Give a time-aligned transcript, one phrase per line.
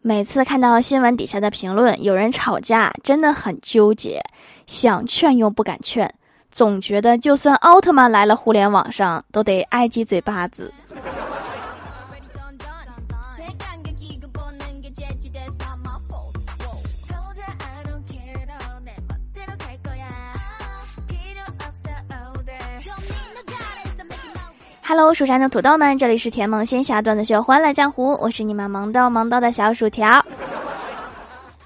[0.00, 4.22] 每次看到新闻底下的评论，有人吵架，真的很纠结，
[4.66, 6.08] 想劝又不敢劝，
[6.52, 10.72] 总觉得就算奥特曼来了互联网上，都得挨几嘴巴子。
[24.90, 30.24] Hello，蜀山的土豆们，这里是甜萌仙侠段子秀《欢乐江湖》，我是你们萌豆萌豆的小薯条。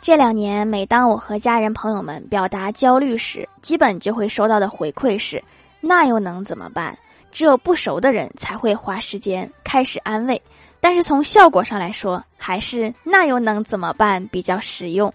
[0.00, 5.40] 这两年，每当我和家人朋友们表达焦虑时，基本就会收到的回馈是
[5.80, 6.98] ：“那又能怎么办？”
[7.30, 10.42] 只有不熟的人才会花时间开始安慰，
[10.80, 15.14] 但是从效果上来说，还是“那又能怎么办”比较实用。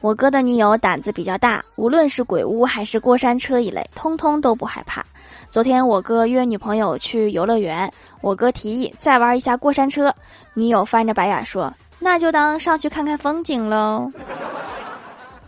[0.00, 5.04] 我哥的女友胆子比较大，无论是鬼屋还是过山车一类，通通都不害怕。
[5.50, 10.12] 昨天我哥约女朋友去游乐园，我哥提议再玩一下过山车，
[10.54, 14.10] 女友翻着白眼说：“那就当上去看看风景喽。”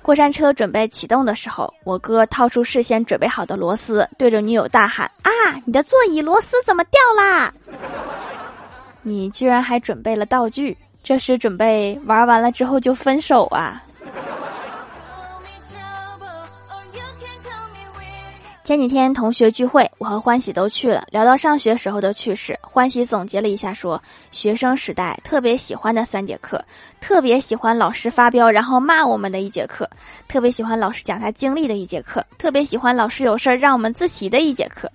[0.03, 5.31] 过山车准备启动的时候，我哥掏出事先准备好的螺丝，对着女友大喊：“啊，
[5.65, 7.55] 你的座椅螺丝怎么掉啦？
[9.01, 13.83] 你居然还准备了道具，这是准备玩完了之后就分手啊？”
[18.65, 21.05] 前几天同学聚会，我和欢喜都去了。
[21.11, 26.65] 聊到上学时候的趣事，欢喜总结了一下，说学生时代特别喜欢的三节课，
[27.01, 29.91] 特别喜欢老师发飙然后骂我们的一节课，
[30.29, 34.89] 特别喜欢老师讲他经历的一节课，特别喜欢老师有事儿让我们自习的一节课。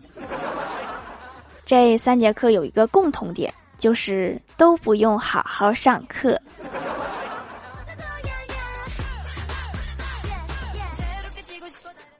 [1.65, 6.39] 这三节课有一个共同点，就是都不用好好上课。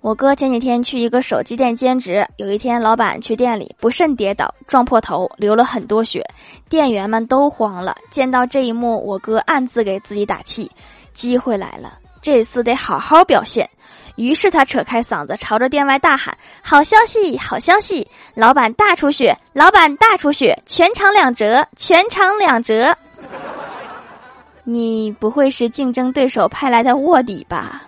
[0.08, 6.24] 我哥前几天去一个手机店兼职，有一天老板去店里不慎跌倒，撞破头，流了很多血，
[6.70, 7.94] 店员们都慌了。
[8.10, 10.72] 见到这一幕，我哥暗自给自己打气，
[11.12, 13.70] 机会来了，这次得好好表现。
[14.16, 18.08] 于是他扯开嗓子，朝着店外大喊：“好消息，好消息！
[18.34, 22.96] 老板大出血，老板大出血，全场两折，全场两折！”
[24.64, 27.82] 你不会是竞争对手派来的卧底吧？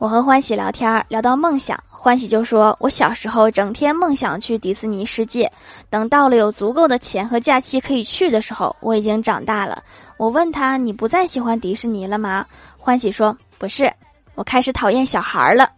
[0.00, 5.52] 我和欢喜聊天，聊到梦想，欢喜就说：“我小时候整天梦想去迪士尼世界，
[5.90, 9.84] 等到了有足够的钱和假期可以去的时候，我已经长大了。”
[10.16, 12.46] 我问他：“你不再喜欢迪士尼了吗？”
[12.80, 13.92] 欢喜说：“不是，
[14.34, 15.70] 我开始讨厌小孩了。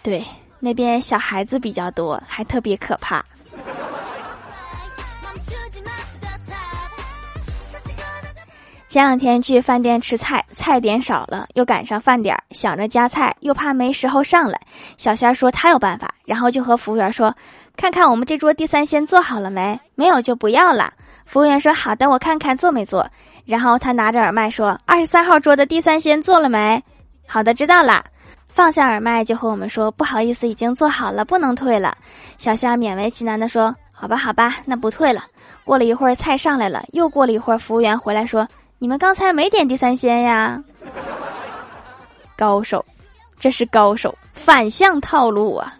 [0.00, 0.24] 对，
[0.60, 3.24] 那边小孩子比较多，还特别可怕。”
[8.96, 14.58] 前两天去饭店吃菜，菜点少了，又赶上饭点儿，想着加菜，又怕没时候上来。
[14.96, 17.36] 小仙说他有办法，然后就和服务员说
[17.76, 19.78] ：“看看我们这桌地三鲜做好了没？
[19.96, 20.90] 没有就不要了。”
[21.26, 23.06] 服务员说：“好的，我看看做没做。”
[23.44, 26.82] 然后他拿着耳麦说：“二十三号桌的地三鲜做了没？”
[27.28, 28.02] 好的，知道了。
[28.48, 31.94] 放下耳麦就和我们说：“不好意思，已经做好了，不能退了。”
[32.38, 35.22] 小仙勉为其难的说：“好吧，好吧，那不退了。”
[35.64, 38.48] 过了一会儿，菜上来了，又过了一会儿，服务员回来说。
[38.78, 40.62] 你们刚才没点地三鲜呀？
[42.36, 42.84] 高手，
[43.40, 45.72] 这是高手，反向套路啊！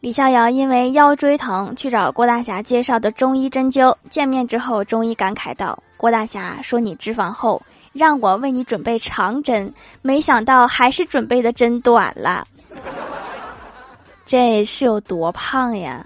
[0.00, 9.72] 李逍遥因为腰椎疼去找郭大侠介绍的中医针灸，见面之后，中医感慨道：“郭大侠说你脂肪厚，让我为你准备长针，
[10.02, 12.46] 没想到还是准备的针短了，
[14.26, 16.04] 这是有多胖呀？”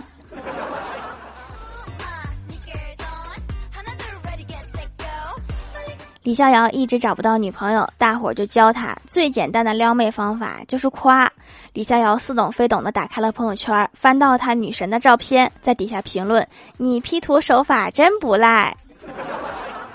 [6.27, 11.31] 李逍遥一直找不到女朋友，大伙儿就教他最简单的撩妹方法，就是夸。
[11.73, 16.45] 李逍遥似懂非懂的打开了朋友圈，翻到他女神的照片，在底下评论
[16.79, 18.77] ：“你 P 图手法真不赖。”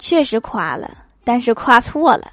[0.00, 0.90] 确实夸了，
[1.22, 2.26] 但是夸错了。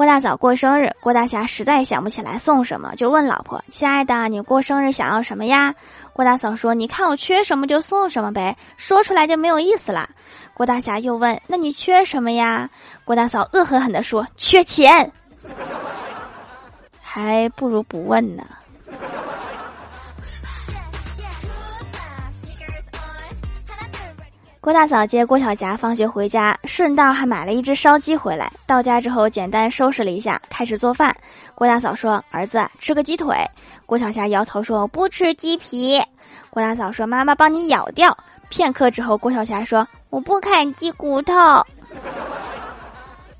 [0.00, 5.74] 郭大嫂过生日，郭大侠实在想不起来送什么，就问老婆：“亲爱的，你过生日想要什么呀？”
[6.14, 10.08] 郭大嫂说：“你看我缺什么就送什么呗，说出来就没有意思了。”
[10.56, 12.66] 郭大侠又问：“那你缺什么呀？”
[13.04, 15.12] 郭大嫂恶狠狠地说：“缺钱，
[17.02, 18.42] 还不如不问呢。”
[24.70, 28.52] 郭大嫂接郭小霞放学回家，顺道还买了一只烧鸡回来。
[28.68, 31.12] 到家之后，简单收拾了一下，开始做饭。
[31.56, 33.34] 郭大嫂说：“儿子，吃个鸡腿。”
[33.84, 36.00] 郭小霞摇头说：“我不吃鸡皮。”
[36.50, 38.16] 郭大嫂说：“妈妈帮你咬掉。”
[38.48, 41.34] 片刻之后，郭晓霞说：“我不啃鸡骨头，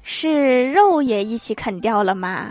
[0.02, 2.48] 是肉也一起啃掉了吗？”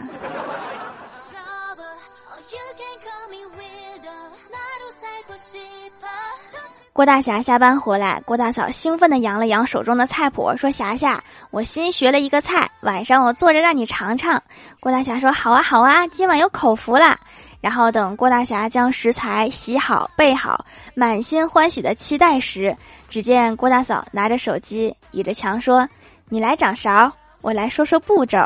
[7.00, 14.44] 郭大侠下班回来，郭大嫂兴奋地扬了扬手中的菜谱，说：“霞霞，我新学了一个菜，晚上我做着让你尝尝。”
[14.82, 17.18] 郭大侠说：“好啊，好啊，今晚有口福了。”
[17.62, 22.76] 然后等郭大侠将食材洗好备好，满心欢喜的期待时，
[23.08, 25.88] 只见郭大嫂拿着手机倚着墙说
[26.28, 27.10] ：“你来掌勺，
[27.40, 28.46] 我来说说步骤。”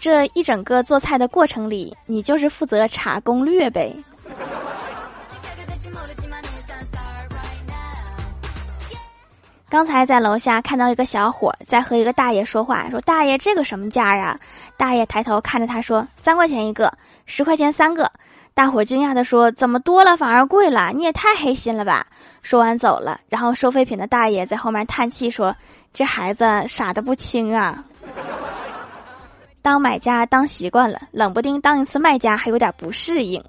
[0.00, 3.94] 这一整个做菜的过程里，你就是负责查攻略呗。
[9.70, 14.36] 刚才在楼下看到一个小伙在和一个大爷说话，说：“大爷，这个什么价呀？”
[14.76, 16.92] 大爷抬头看着他说：“三块钱一个，
[17.24, 18.10] 十块钱三个。”
[18.52, 20.90] 大伙惊讶的说：“怎么多了反而贵了？
[20.92, 22.04] 你也太黑心了吧！”
[22.42, 23.20] 说完走了。
[23.28, 25.54] 然后收废品的大爷在后面叹气说
[25.94, 27.84] ：“这孩子傻的不轻啊！
[29.62, 33.40] 当买家当习惯了，冷不丁当一次卖家还有点不适应。”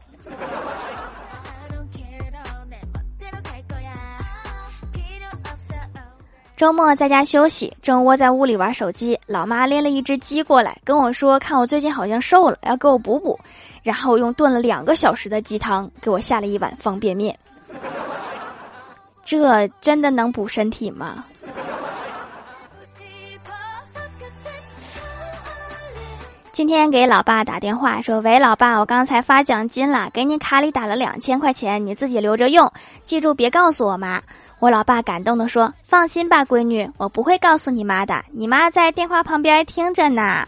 [6.62, 13.40] 周末在家休息，正窝在屋里玩手机，老妈拎了一只鸡过来跟我说：“看我最近好像瘦了，要给我补补。”
[13.82, 17.36] 然后用炖了两个小时的鸡汤给我下了一碗方便面。
[19.26, 21.26] 这真的能补身体吗？
[26.52, 32.72] 今天给老爸打电话说：“喂，老爸，我刚才发奖金了，给你卡里打了两千块钱，你自己留着用，
[33.04, 34.22] 记住别告诉我妈。”
[34.62, 38.24] 我老爸感动的说：“放心吧，闺女，我不会告诉你妈的。
[38.32, 40.48] 你妈在电话旁边听着呢。”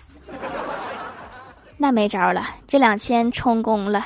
[1.78, 4.06] 那没招了，这两千充公了。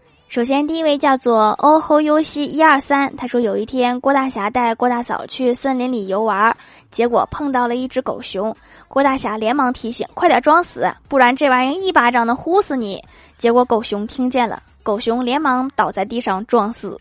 [0.31, 6.55] 首先，第一位叫做哦吼优西一二三，他说有一天郭大侠带郭大嫂去森林里游玩，
[6.89, 8.55] 结果碰到了一只狗熊。
[8.87, 13.03] 郭大侠连忙提醒：“快点装死，不然这玩意儿一巴掌能呼死你。”
[13.37, 16.97] 结果狗熊听见了，狗熊连忙倒在地上装死。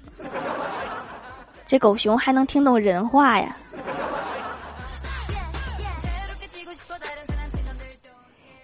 [1.64, 3.56] 这狗熊还能听懂人话呀？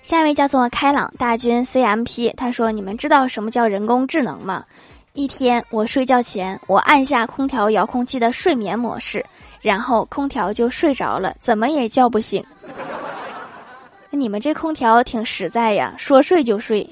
[0.07, 4.65] 下一位叫做开朗大军 CMP，他说：“你们知道什么叫人工智能吗？
[5.15, 9.27] 一天我睡觉前，我按下空调遥控器的睡眠模式，
[9.61, 12.41] 然后空调就睡着了，怎么也叫不醒。
[14.11, 16.89] 你们这空调挺实在呀，说睡就睡。”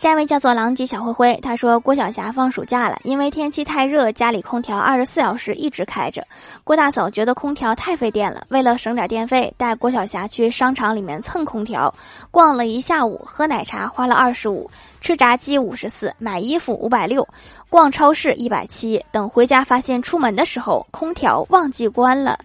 [0.00, 6.26] 下一位叫做狼藉小灰灰，他说郭晓霞放暑假了，因为天气太热，家里空调二十四小时一直开着。
[6.64, 11.94] 郭大嫂觉得空调太费电了，为了省点电费，带郭晓霞去商场里面蹭空调，
[12.30, 14.70] 逛了一下午，喝奶茶花了二十五，
[15.02, 17.28] 吃炸鸡五十四，买衣服五百六，
[17.68, 19.04] 逛超市一百七。
[19.12, 22.38] 等回家发现出门的时候空调忘记关了，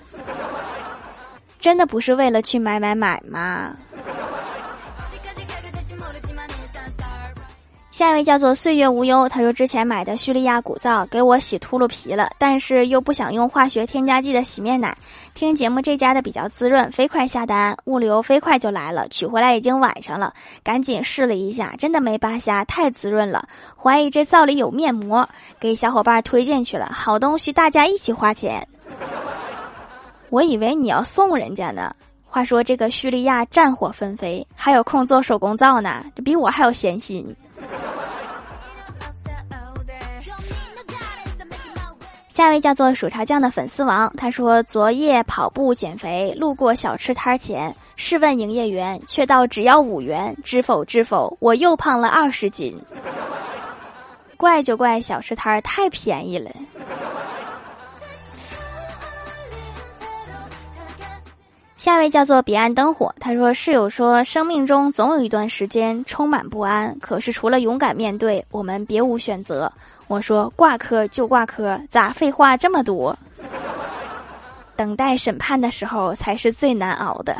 [1.57, 3.73] 真的不是为了去买买买吗？
[7.95, 14.97] 下一位叫做岁月无忧，他说之前买的叙利亚古皂给我洗秃噜皮了，但是又不想用化学添加剂的洗面奶。
[15.33, 23.47] 听节目这家的比较滋润，飞快下单，物流飞快就来了，取回来已经晚上了，赶紧试了一下，真的没扒瞎，太滋润了。
[23.81, 25.25] 怀疑这皂里有面膜，
[25.57, 28.67] 给小伙伴推荐去了，好东西大家一起花钱。
[30.29, 31.95] 我以为你要送人家呢。
[32.25, 37.33] 话说这个叙利亚战火纷飞，还有空做手工皂呢，这比我还有闲心。
[42.35, 52.77] 下一位叫做薯条酱的粉丝王，他说昨夜跑步减肥，路过小吃摊前，试问营业员，却道只要五元，知否知否，我又胖了二十斤。
[54.35, 56.51] 怪就怪小吃摊太便宜了。
[61.85, 69.71] 下一位叫做彼岸灯火，他说室友说生命中总有一段时间充满不安，可是除了勇敢面对，我们别无选择。
[70.07, 73.15] 我说挂科就挂科，咋废话这么多？
[74.75, 77.37] 等待审判的时候才是最难熬的。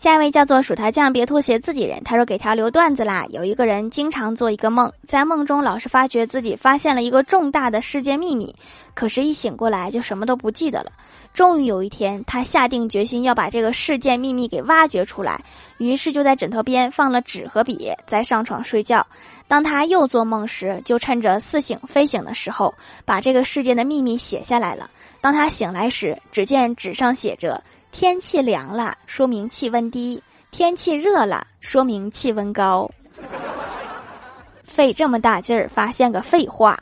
[0.00, 2.00] 下一位叫做薯条酱，别拖鞋自己人。
[2.04, 3.26] 他说给条留段子啦。
[3.30, 8.54] 有一个人经常做一个梦，在梦中老是发觉自己发现了一个重大的世界秘密，
[8.94, 10.92] 可是，一醒过来就什么都不记得了。
[11.34, 15.42] 终于有一天，他下定决心要把这个世界秘密给挖掘出来，
[15.78, 19.04] 于是就在枕头边放了纸和笔，再上床睡觉。
[19.48, 22.72] 当他又做梦时，就趁着似醒非醒的时候，
[23.04, 24.88] 把这个世界的秘密写下来了。
[25.20, 27.60] 当他醒来时，只见纸上写着。
[27.90, 32.88] 天气凉了，说明气温低；天气热了，说明气温高。
[34.64, 36.78] 费这么大劲儿发现个废话。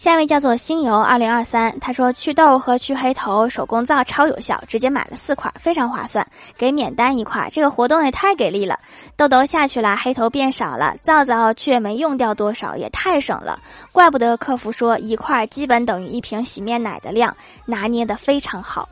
[0.00, 6.26] 下一位叫做星游二零二三，他说祛痘和去黑头手工皂超有效，直接买了四块，非常划算，
[6.56, 8.78] 给免单一块，这个活动也太给力了，
[9.14, 13.60] 痘痘下去了，黑头变少了，皂皂却没用掉多少，也太省了，
[13.92, 18.88] 怪不得客服说一块基本等于一瓶洗面奶的量，拿捏的非常好，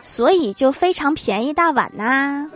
[0.00, 2.46] 所以就非常便宜大碗呐。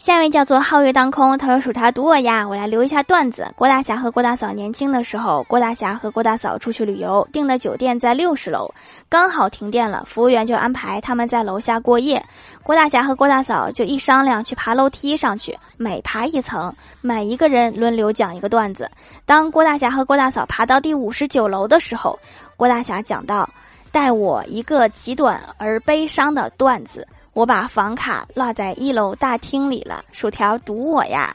[0.00, 3.46] 下一位叫做皓月当空，他说数他堵我呀，我来留一下段子。
[3.54, 8.72] 郭大侠和郭大嫂年轻的时候，郭大侠和郭大嫂出去旅游，订的酒店在六十楼，
[9.10, 12.24] 刚好停电了，服务员就安排他们在楼下过夜。
[12.62, 18.90] 郭大侠和郭大嫂就一商量去爬楼梯上去，每爬一层，每一个人轮流讲一个段子。
[19.26, 22.18] 当郭大侠和郭大嫂爬到第五十九楼的时候，
[22.56, 23.46] 郭大侠讲到
[23.92, 31.34] ：“带我一个极短而悲伤的段子。”我把房卡落在一楼大厅里了，薯条堵我呀！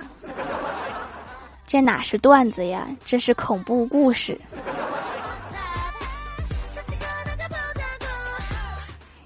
[1.65, 4.39] 这哪是段子呀，这是恐怖故事。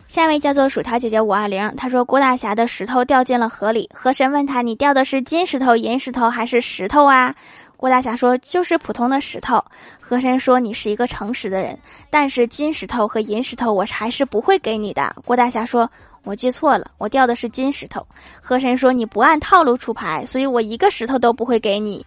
[0.08, 7.36] 下一位叫做薯条姐姐五二零，她说郭大侠的石头掉进了河里，河神问他：“你掉的是金石头、银石头还是石头啊？”
[7.80, 9.64] 郭大侠说：“就是普通的石头。”
[10.02, 15.90] 河神说：“你是一个诚实的人，但是金石头和银石头我还是不会给你的。”郭大侠说。
[16.24, 18.06] 我记错了，我掉的是金石头。
[18.42, 22.06] 河神说你不按套路出牌，所以我一个石头都不会给你。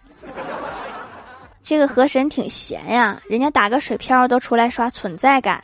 [1.63, 5.61] 这个河神挺闲呀，人家打个水漂都出来刷存在感。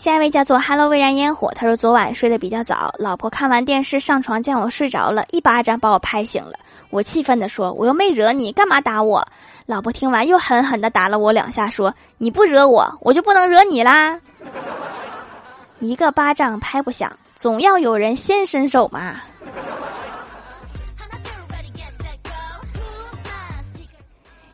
[0.00, 6.54] 下一位叫做 Hello 未燃烟火，他说昨晚睡得比较早，老婆看完电视上床见我睡着了，一巴掌把我拍醒了。
[6.88, 9.22] 我气愤地说：“我又没惹你，干嘛打我？”
[9.66, 14.18] 老婆听完又狠狠地打了我两下，说：“你不惹我，我就不能惹你啦。”
[15.80, 19.16] 一个巴掌拍不响，总要有人先伸手嘛。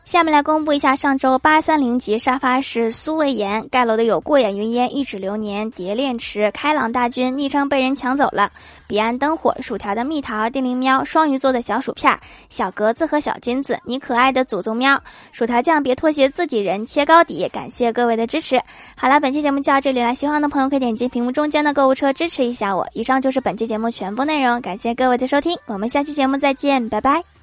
[0.07, 8.49] 下面来公布一下上周八三零级沙发是苏魏岩盖楼的有过眼云烟一指流年蝶恋池开朗大军昵称被人抢走了。
[8.87, 12.17] 彼岸灯火薯条的蜜桃叮铃喵双鱼座的小薯片
[12.49, 14.97] 小格子和小金子你可爱的祖宗喵。
[15.33, 18.57] 薯条酱别拖鞋自己人切糕底感谢各位的支持。
[18.95, 22.87] 好了本期节目就到这里了喜欢的朋友可以点击屏幕中间的购物车支持一下我。
[22.93, 27.36] 以上就是本期节目全部内容感谢各位的收听我们下期节目再见拜拜。